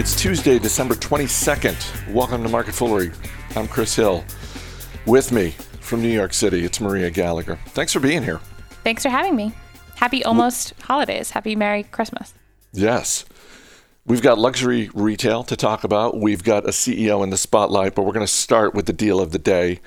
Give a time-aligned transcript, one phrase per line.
[0.00, 2.14] It's Tuesday, December 22nd.
[2.14, 3.12] Welcome to Market Foolery.
[3.54, 4.24] I'm Chris Hill.
[5.04, 7.58] With me from New York City, it's Maria Gallagher.
[7.66, 8.40] Thanks for being here.
[8.82, 9.52] Thanks for having me.
[9.96, 11.32] Happy almost holidays.
[11.32, 12.32] Happy Merry Christmas.
[12.72, 13.26] Yes.
[14.06, 16.18] We've got luxury retail to talk about.
[16.18, 19.20] We've got a CEO in the spotlight, but we're going to start with the deal
[19.20, 19.80] of the day.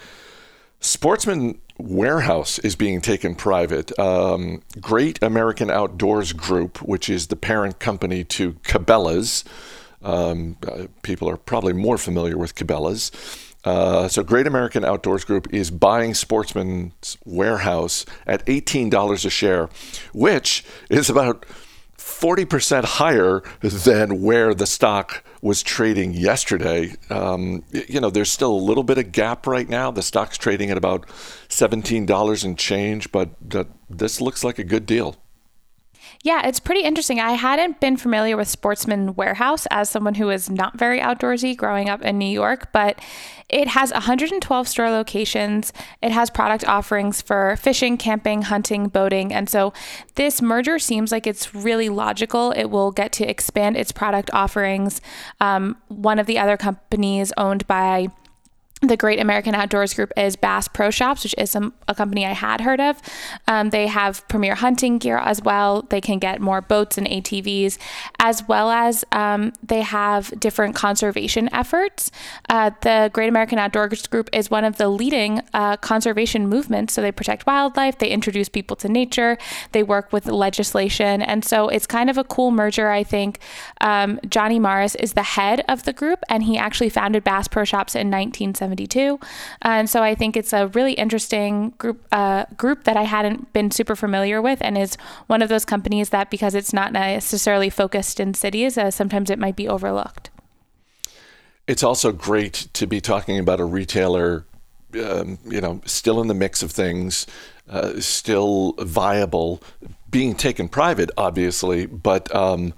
[0.80, 3.98] Sportsman Warehouse is being taken private.
[3.98, 9.44] Um, Great American Outdoors Group, which is the parent company to Cabela's,
[10.04, 13.12] um, uh, people are probably more familiar with Cabela's.
[13.64, 19.70] Uh, so, Great American Outdoors Group is buying Sportsman's Warehouse at $18 a share,
[20.14, 21.46] which is about
[21.98, 26.96] 40% higher than where the stock was trading yesterday.
[27.10, 29.92] Um, you know, there's still a little bit of gap right now.
[29.92, 31.08] The stock's trading at about
[31.48, 33.30] $17 and change, but
[33.90, 35.16] this looks like a good deal.
[36.24, 37.20] Yeah, it's pretty interesting.
[37.20, 41.90] I hadn't been familiar with Sportsman Warehouse as someone who is not very outdoorsy growing
[41.90, 42.98] up in New York, but
[43.50, 45.74] it has 112 store locations.
[46.02, 49.34] It has product offerings for fishing, camping, hunting, boating.
[49.34, 49.74] And so
[50.16, 52.52] this merger seems like it's really logical.
[52.52, 55.02] It will get to expand its product offerings.
[55.42, 58.08] Um, one of the other companies owned by
[58.88, 62.34] the Great American Outdoors Group is Bass Pro Shops, which is some, a company I
[62.34, 63.02] had heard of.
[63.48, 65.84] Um, they have premier hunting gear as well.
[65.84, 67.78] They can get more boats and ATVs,
[68.20, 72.12] as well as um, they have different conservation efforts.
[72.50, 76.94] Uh, the Great American Outdoors Group is one of the leading uh, conservation movements.
[76.94, 79.38] So they protect wildlife, they introduce people to nature,
[79.72, 81.22] they work with legislation.
[81.22, 83.40] And so it's kind of a cool merger, I think.
[83.82, 87.64] Um, Johnny Morris is the head of the group, and he actually founded Bass Pro
[87.64, 88.73] Shops in 1970.
[88.74, 89.20] 72.
[89.62, 93.72] And so I think it's a really interesting group uh, group that I hadn't been
[93.72, 94.96] super familiar with, and is
[95.28, 99.40] one of those companies that because it's not necessarily focused in cities, uh, sometimes it
[99.40, 100.30] might be overlooked.
[101.68, 104.46] It's also great to be talking about a retailer,
[105.02, 107.26] um, you know, still in the mix of things,
[107.70, 109.62] uh, still viable,
[110.10, 112.34] being taken private, obviously, but.
[112.36, 112.74] Um,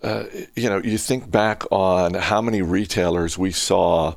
[0.00, 0.22] uh,
[0.54, 4.14] you know, you think back on how many retailers we saw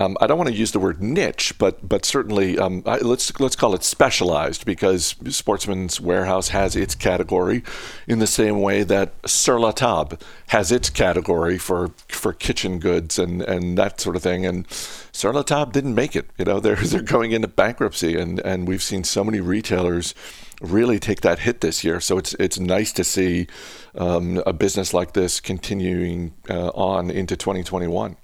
[0.00, 3.38] um, I don't want to use the word niche, but but certainly um, I, let's
[3.38, 7.62] let's call it specialized because Sportsman's Warehouse has its category,
[8.08, 10.16] in the same way that Sur La Table
[10.48, 14.46] has its category for for kitchen goods and, and that sort of thing.
[14.46, 14.66] And
[15.12, 16.30] Sur La Table didn't make it.
[16.38, 20.14] You know, they're they're going into bankruptcy, and and we've seen so many retailers
[20.62, 22.00] really take that hit this year.
[22.00, 23.48] So it's it's nice to see
[23.94, 28.16] um, a business like this continuing uh, on into 2021.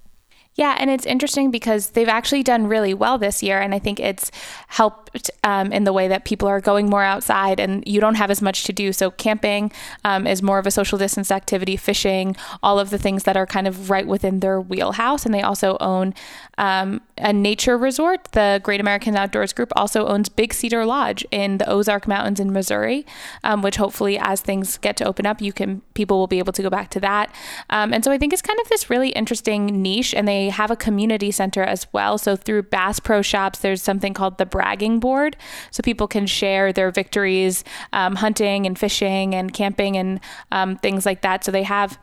[0.57, 4.01] Yeah, and it's interesting because they've actually done really well this year, and I think
[4.01, 4.31] it's
[4.69, 8.31] helped um, in the way that people are going more outside, and you don't have
[8.31, 8.95] as much to do.
[8.95, 9.71] So camping
[10.03, 13.47] um, is more of a social distance activity, fishing, all of the things that are
[13.47, 15.27] kind of right within their wheelhouse.
[15.27, 16.15] And they also own
[16.57, 18.25] um, a nature resort.
[18.33, 22.53] The Great American Outdoors Group also owns Big Cedar Lodge in the Ozark Mountains in
[22.53, 23.07] Missouri,
[23.45, 26.53] um, which hopefully, as things get to open up, you can people will be able
[26.53, 27.35] to go back to that.
[27.71, 30.71] Um, and so I think it's kind of this really interesting niche, and they have
[30.71, 32.19] a community center as well.
[32.19, 35.37] So through Bass Pro Shops, there's something called the bragging board.
[35.71, 40.21] So people can share their victories um, hunting and fishing and camping and
[40.53, 41.45] um, things like that.
[41.45, 41.99] So they have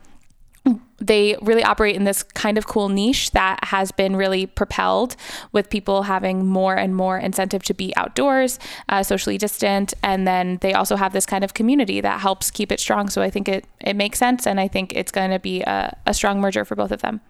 [0.98, 5.16] they really operate in this kind of cool niche that has been really propelled
[5.52, 10.58] with people having more and more incentive to be outdoors, uh, socially distant, and then
[10.60, 13.08] they also have this kind of community that helps keep it strong.
[13.08, 15.96] So I think it it makes sense, and I think it's going to be a,
[16.06, 17.20] a strong merger for both of them.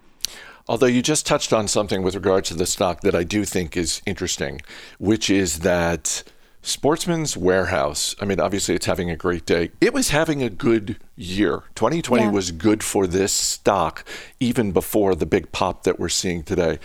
[0.67, 3.77] Although you just touched on something with regard to the stock that I do think
[3.77, 4.63] is interesting,
[4.99, 6.23] which is that
[6.67, 9.71] Sportsman's Warehouse, I mean, obviously it's having a great day.
[9.83, 11.65] It was having a good year.
[11.75, 12.31] 2020 yeah.
[12.31, 14.03] was good for this stock,
[14.41, 16.79] even before the big pop that we're seeing today.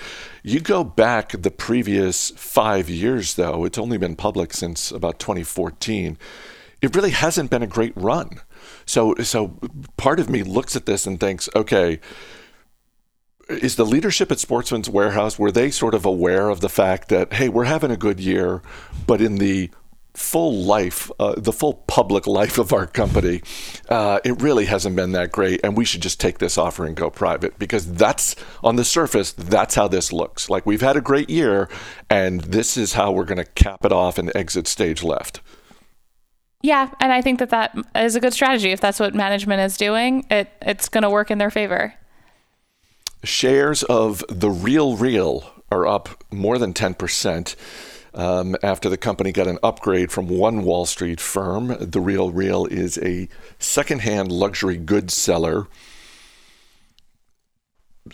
[0.44, 6.18] You go back the previous five years, though, it's only been public since about 2014.
[6.82, 8.42] It really hasn't been a great run.
[8.86, 9.60] So, so
[9.96, 12.02] part of me looks at this and thinks, okay,
[13.50, 17.34] is the leadership at Sportsman's Warehouse were they sort of aware of the fact that
[17.34, 18.62] hey we're having a good year,
[19.08, 19.70] but in the
[20.14, 23.42] full life, uh, the full public life of our company,
[23.90, 26.96] uh, it really hasn't been that great, and we should just take this offer and
[26.96, 30.50] go private because that's on the surface that's how this looks.
[30.50, 31.70] Like we've had a great year,
[32.10, 35.42] and this is how we're going to cap it off and exit stage left.
[36.62, 38.72] Yeah, and I think that that is a good strategy.
[38.72, 41.94] If that's what management is doing, it it's going to work in their favor.
[43.24, 47.56] Shares of the Real Real are up more than 10%.
[48.12, 51.76] Um, after the company got an upgrade from one Wall Street firm.
[51.80, 53.30] The Real Real is a
[53.60, 55.68] secondhand luxury goods seller.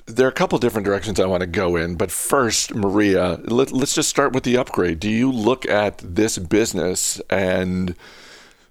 [0.08, 3.72] there are a couple different directions I want to go in, but first, Maria, let,
[3.72, 5.00] us just start with the upgrade.
[5.00, 7.96] Do you look at this business and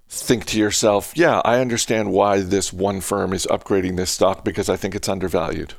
[0.09, 4.69] think to yourself, yeah, I understand why this one firm is upgrading this stock because
[4.69, 5.75] I think it's undervalued?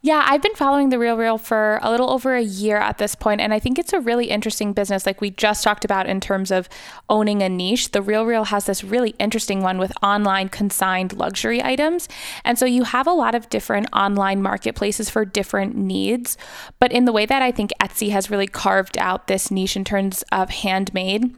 [0.00, 3.16] Yeah, I've been following The Real Real for a little over a year at this
[3.16, 5.04] point, and I think it's a really interesting business.
[5.04, 6.68] Like we just talked about in terms of
[7.08, 11.60] owning a niche, The Real Real has this really interesting one with online consigned luxury
[11.62, 12.08] items.
[12.44, 16.38] And so you have a lot of different online marketplaces for different needs.
[16.78, 19.84] But in the way that I think Etsy has really carved out this niche in
[19.84, 21.34] terms of handmade,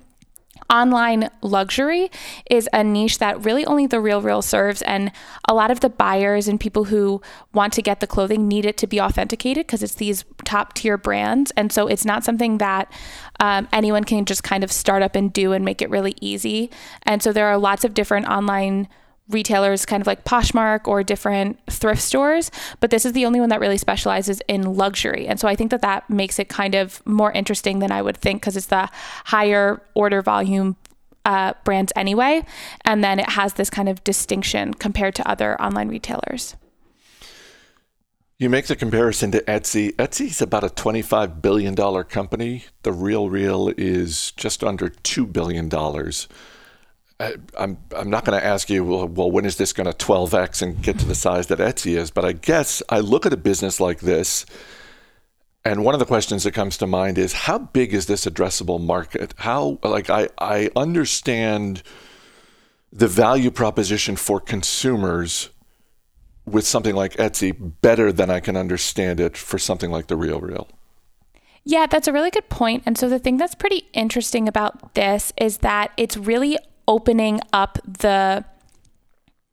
[0.70, 2.10] online luxury
[2.48, 4.82] is a niche that really only the real real serves.
[4.82, 5.10] And
[5.48, 7.20] a lot of the buyers and people who
[7.52, 10.96] want to get the clothing need it to be authenticated because it's these top tier
[10.96, 11.50] brands.
[11.52, 12.92] And so it's not something that
[13.40, 16.70] um, anyone can just kind of start up and do and make it really easy.
[17.02, 18.88] And so there are lots of different online
[19.30, 22.50] retailers kind of like Poshmark or different thrift stores,
[22.80, 25.26] but this is the only one that really specializes in luxury.
[25.26, 28.16] And so I think that that makes it kind of more interesting than I would
[28.16, 28.88] think because it's the
[29.24, 30.76] higher order volume
[31.24, 32.44] uh, brands anyway.
[32.84, 36.56] And then it has this kind of distinction compared to other online retailers.
[38.38, 39.94] You make the comparison to Etsy.
[39.96, 42.64] Etsy's about a $25 billion company.
[42.84, 45.68] The Real Real is just under $2 billion.
[47.20, 49.92] I, am I'm not going to ask you, well, well, when is this going to
[49.92, 52.10] 12x and get to the size that Etsy is?
[52.10, 54.46] But I guess I look at a business like this,
[55.62, 58.80] and one of the questions that comes to mind is how big is this addressable
[58.80, 59.34] market?
[59.36, 61.82] How, like, I, I understand
[62.90, 65.50] the value proposition for consumers
[66.46, 70.40] with something like Etsy better than I can understand it for something like The Real
[70.40, 70.68] Real.
[71.64, 72.82] Yeah, that's a really good point.
[72.86, 76.56] And so the thing that's pretty interesting about this is that it's really
[76.90, 78.44] opening up the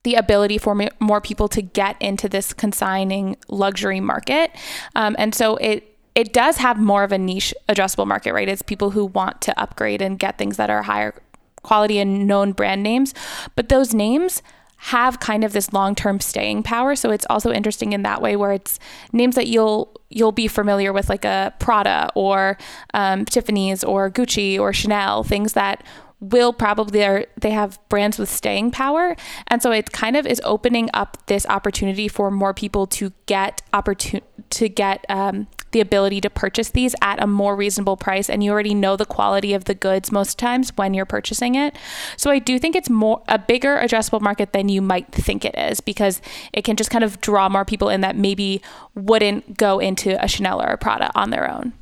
[0.03, 4.51] the ability for more people to get into this consigning luxury market.
[4.95, 8.49] Um, and so it it does have more of a niche addressable market, right?
[8.49, 11.13] It's people who want to upgrade and get things that are higher
[11.61, 13.13] quality and known brand names.
[13.55, 14.41] But those names
[14.77, 16.95] have kind of this long-term staying power.
[16.95, 18.79] So it's also interesting in that way where it's
[19.11, 22.57] names that you'll you'll be familiar with, like a Prada or
[22.93, 25.83] um, Tiffany's or Gucci or Chanel, things that
[26.19, 29.15] will probably are they have brands with staying power.
[29.47, 33.61] And so it kind of is opening up this opportunity for more people to get
[33.73, 38.29] opportunity to get um, the ability to purchase these at a more reasonable price.
[38.29, 41.75] And you already know the quality of the goods most times when you're purchasing it.
[42.15, 45.55] So i do think it's more a bigger addressable market than you might think it
[45.57, 46.21] is because
[46.53, 48.61] it can just kind of draw more people in that maybe
[48.95, 51.73] wouldn't go into a chanel or a prada on their own.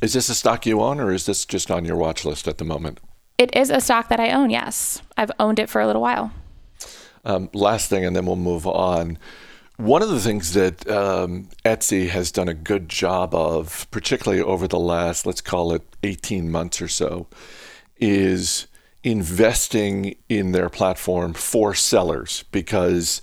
[0.00, 2.58] Is this a stock you own or is this just on your watch list at
[2.58, 3.00] the moment
[3.40, 5.00] it is a stock that I own, yes.
[5.16, 6.30] I've owned it for a little while.
[7.24, 9.16] Um, last thing, and then we'll move on.
[9.78, 14.68] One of the things that um, Etsy has done a good job of, particularly over
[14.68, 17.28] the last, let's call it 18 months or so,
[17.96, 18.66] is
[19.02, 23.22] investing in their platform for sellers because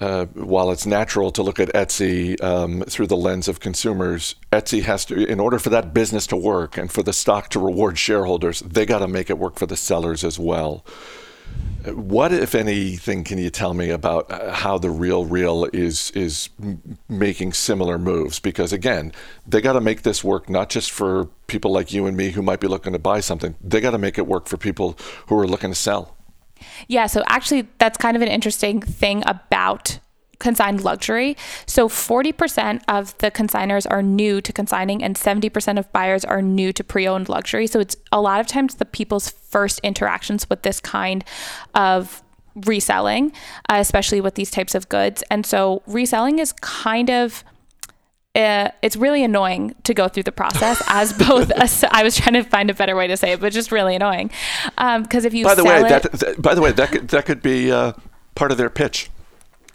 [0.00, 4.82] uh, while it's natural to look at Etsy um, through the lens of consumers, Etsy
[4.82, 7.98] has to, in order for that business to work and for the stock to reward
[7.98, 10.84] shareholders, they got to make it work for the sellers as well.
[11.84, 16.50] What, if anything, can you tell me about uh, how the Real Real is is
[17.08, 18.40] making similar moves?
[18.40, 19.12] Because again,
[19.46, 22.42] they got to make this work not just for people like you and me who
[22.42, 23.54] might be looking to buy something.
[23.62, 26.17] They got to make it work for people who are looking to sell.
[26.86, 29.98] Yeah, so actually, that's kind of an interesting thing about
[30.38, 31.36] consigned luxury.
[31.66, 36.72] So 40% of the consigners are new to consigning and 70% of buyers are new
[36.72, 37.66] to pre-owned luxury.
[37.66, 41.24] So it's a lot of times the people's first interactions with this kind
[41.74, 42.22] of
[42.66, 43.32] reselling,
[43.68, 45.22] uh, especially with these types of goods.
[45.30, 47.44] And so reselling is kind of
[48.38, 51.50] uh, it's really annoying to go through the process as both.
[51.50, 53.96] A, I was trying to find a better way to say it, but just really
[53.96, 54.30] annoying.
[54.76, 57.08] Because um, if you by the way, it, that, that, by the way that could,
[57.08, 57.92] that could be uh,
[58.34, 59.10] part of their pitch.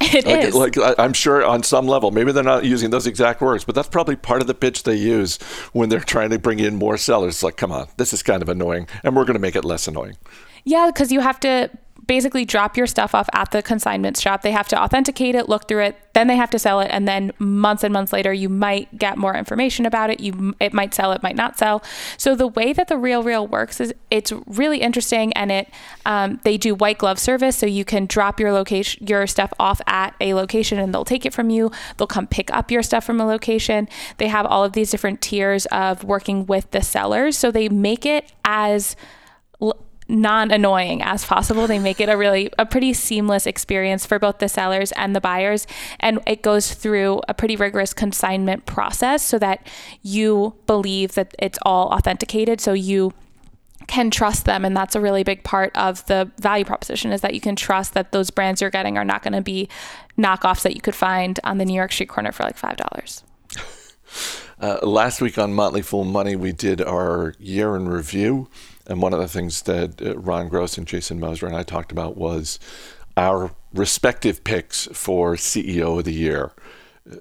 [0.05, 0.53] It like, is.
[0.53, 3.87] like, I'm sure on some level, maybe they're not using those exact words, but that's
[3.87, 5.37] probably part of the pitch they use
[5.71, 7.35] when they're trying to bring in more sellers.
[7.35, 9.63] It's like, come on, this is kind of annoying, and we're going to make it
[9.63, 10.17] less annoying.
[10.65, 11.69] Yeah, because you have to
[12.05, 14.41] basically drop your stuff off at the consignment shop.
[14.41, 17.07] They have to authenticate it, look through it, then they have to sell it, and
[17.07, 20.19] then months and months later, you might get more information about it.
[20.19, 21.83] You it might sell, it might not sell.
[22.17, 25.69] So the way that the Real Real works is it's really interesting, and it
[26.05, 29.81] um, they do white glove service, so you can drop your location your stuff off
[29.87, 31.71] at a location, and they'll take it from you.
[31.97, 33.87] They'll come pick up your stuff from a location.
[34.17, 38.05] They have all of these different tiers of working with the sellers, so they make
[38.05, 38.95] it as
[40.07, 41.67] non-annoying as possible.
[41.67, 45.21] They make it a really a pretty seamless experience for both the sellers and the
[45.21, 45.65] buyers
[45.99, 49.67] and it goes through a pretty rigorous consignment process so that
[50.01, 53.13] you believe that it's all authenticated so you
[53.87, 57.33] can trust them and that's a really big part of the value proposition is that
[57.33, 59.67] you can trust that those brands you're getting are not going to be
[60.17, 63.23] knockoffs that you could find on the New York street corner for like $5.
[64.61, 68.47] Uh, last week on Motley Fool Money, we did our year in review.
[68.87, 71.91] And one of the things that uh, Ron Gross and Jason Moser and I talked
[71.91, 72.59] about was
[73.15, 76.51] our respective picks for CEO of the year.
[77.09, 77.17] Uh,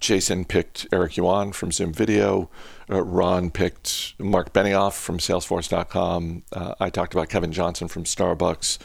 [0.00, 2.50] Jason picked Eric Yuan from Zoom Video.
[2.90, 6.42] Uh, Ron picked Marc Benioff from Salesforce.com.
[6.52, 8.78] Uh, I talked about Kevin Johnson from Starbucks.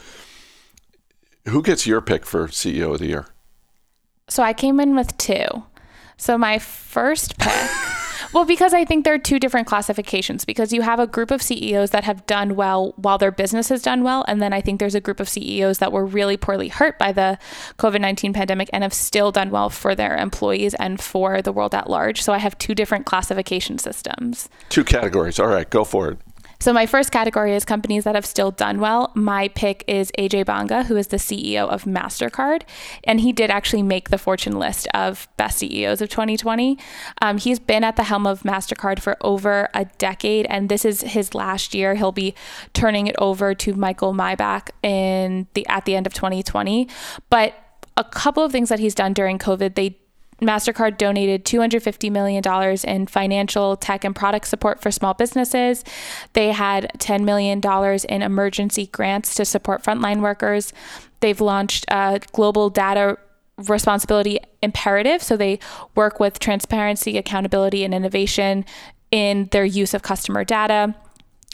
[1.48, 3.26] Who gets your pick for CEO of the year?
[4.28, 5.64] So I came in with two.
[6.16, 7.52] So my first pick.
[8.32, 11.42] Well, because I think there are two different classifications because you have a group of
[11.42, 14.24] CEOs that have done well while their business has done well.
[14.26, 17.12] And then I think there's a group of CEOs that were really poorly hurt by
[17.12, 17.38] the
[17.78, 21.74] COVID 19 pandemic and have still done well for their employees and for the world
[21.74, 22.22] at large.
[22.22, 24.48] So I have two different classification systems.
[24.70, 25.38] Two categories.
[25.38, 26.18] All right, go for it.
[26.62, 29.10] So my first category is companies that have still done well.
[29.16, 32.62] My pick is AJ Banga, who is the CEO of Mastercard,
[33.02, 36.78] and he did actually make the Fortune list of best CEOs of 2020.
[37.20, 41.00] Um, he's been at the helm of Mastercard for over a decade, and this is
[41.00, 41.96] his last year.
[41.96, 42.32] He'll be
[42.74, 46.88] turning it over to Michael Miebach in the at the end of 2020,
[47.28, 47.54] but
[47.96, 49.98] a couple of things that he's done during COVID, they
[50.42, 52.42] MasterCard donated $250 million
[52.84, 55.84] in financial, tech, and product support for small businesses.
[56.32, 57.60] They had $10 million
[58.08, 60.72] in emergency grants to support frontline workers.
[61.20, 63.18] They've launched a global data
[63.68, 65.22] responsibility imperative.
[65.22, 65.58] So they
[65.94, 68.64] work with transparency, accountability, and innovation
[69.10, 70.94] in their use of customer data.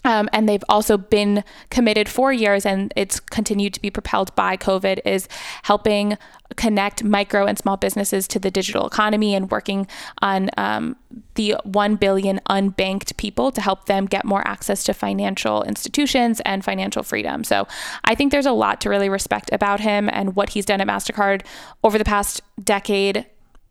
[0.04, 4.56] Um, and they've also been committed for years, and it's continued to be propelled by
[4.56, 5.28] COVID, is
[5.64, 6.16] helping
[6.56, 9.86] connect micro and small businesses to the digital economy and working
[10.22, 10.96] on um,
[11.34, 16.64] the 1 billion unbanked people to help them get more access to financial institutions and
[16.64, 17.44] financial freedom.
[17.44, 17.66] So
[18.04, 20.86] I think there's a lot to really respect about him and what he's done at
[20.86, 21.42] MasterCard
[21.84, 23.26] over the past decade,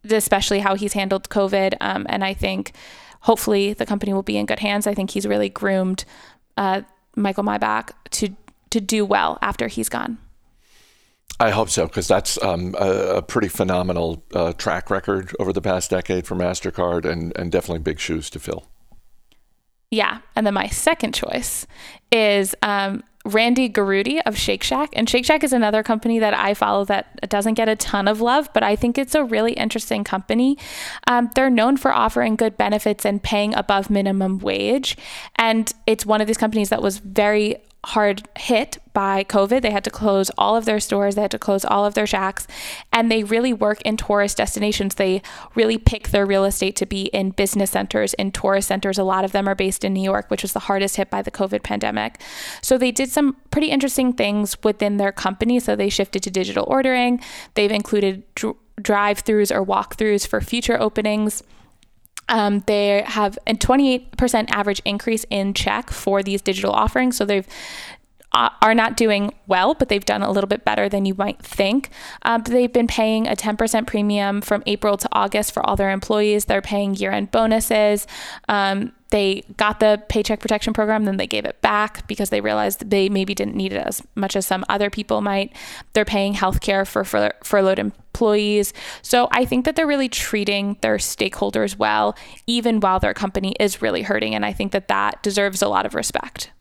[0.10, 1.75] especially how he's handled COVID.
[1.81, 2.74] Um, and I think
[3.22, 4.88] hopefully the company will be in good hands.
[4.88, 6.06] I think he's really groomed
[6.58, 6.82] uh,
[7.16, 8.30] Michael Miebach to
[8.70, 10.18] to do well after he's gone.
[11.40, 15.62] I hope so because that's um, a, a, pretty phenomenal uh, track record over the
[15.62, 18.66] past decade for Mastercard, and and definitely big shoes to fill.
[19.92, 21.68] Yeah, and then my second choice
[22.12, 24.89] is um, Randy Garutti of Shake Shack.
[24.93, 28.22] And Shake Shack is another company that I follow that doesn't get a ton of
[28.22, 30.57] love, but I think it's a really interesting company.
[31.07, 34.98] Um, they're known for offering good benefits and paying above minimum wage.
[35.36, 39.62] And it's one of these companies that was very hard hit by COVID.
[39.62, 42.07] They had to close all of their stores, they had to close all of their
[42.07, 42.48] shacks,
[42.91, 44.96] and they really work in tourist destinations.
[44.96, 45.22] They
[45.55, 48.98] really pick their real estate to be in business centers, in tourist centers.
[48.98, 51.22] A lot of them are based in New York, which was the hardest hit by
[51.22, 52.19] the COVID pandemic.
[52.62, 55.60] So they did some pretty interesting things within their company.
[55.60, 57.22] So they shifted to digital ordering,
[57.53, 61.43] they've included dr- drive throughs or walk throughs for future openings.
[62.29, 67.17] Um, they have a 28% average increase in check for these digital offerings.
[67.17, 67.48] So they've
[68.34, 71.41] uh, are not doing well, but they've done a little bit better than you might
[71.41, 71.89] think.
[72.24, 76.46] Um, they've been paying a 10% premium from April to August for all their employees.
[76.46, 78.05] They're paying year end bonuses.
[78.50, 82.90] Um, they got the paycheck protection program, then they gave it back because they realized
[82.90, 85.54] they maybe didn't need it as much as some other people might.
[85.94, 88.74] They're paying healthcare for fur- furloughed employees.
[89.02, 93.82] So I think that they're really treating their stakeholders well, even while their company is
[93.82, 94.36] really hurting.
[94.36, 96.52] And I think that that deserves a lot of respect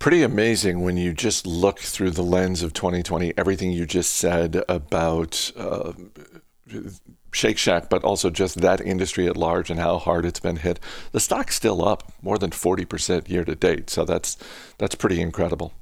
[0.00, 4.62] pretty amazing when you just look through the lens of 2020, everything you just said
[4.68, 5.92] about uh,
[7.34, 10.78] Shake Shack, but also just that industry at large and how hard it's been hit.
[11.12, 13.90] The stock's still up more than 40% year to date.
[13.90, 14.36] So that's
[14.78, 15.72] that's pretty incredible.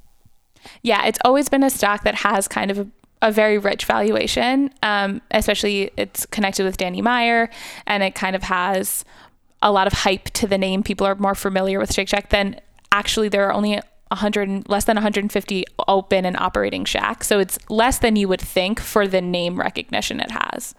[0.81, 2.87] Yeah, it's always been a stock that has kind of a,
[3.21, 7.49] a very rich valuation, um, especially it's connected with Danny Meyer
[7.85, 9.05] and it kind of has
[9.61, 10.83] a lot of hype to the name.
[10.83, 12.59] People are more familiar with Shake Shack than
[12.91, 13.79] actually there are only
[14.09, 17.27] 100 less than 150 open and operating shacks.
[17.27, 20.75] So it's less than you would think for the name recognition it has.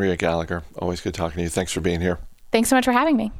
[0.00, 1.48] Maria Gallagher, always good talking to you.
[1.50, 2.18] Thanks for being here.
[2.52, 3.32] Thanks so much for having me.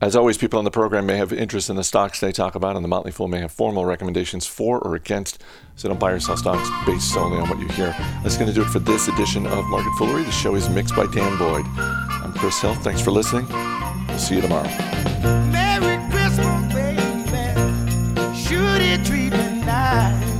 [0.00, 2.76] As always, people on the program may have interest in the stocks they talk about,
[2.76, 5.42] and the Motley Fool may have formal recommendations for or against.
[5.74, 7.90] So don't buy or sell stocks based solely on what you hear.
[8.22, 10.22] That's going to do it for this edition of Market Foolery.
[10.22, 11.66] The show is mixed by Dan Boyd.
[11.76, 12.76] I'm Chris Hill.
[12.76, 13.48] Thanks for listening.
[14.06, 14.68] We'll see you tomorrow.
[15.50, 17.02] Merry Christmas, baby.
[18.36, 20.33] Sure treat me nice.